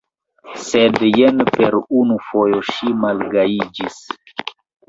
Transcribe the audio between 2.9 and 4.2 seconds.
malgajiĝis.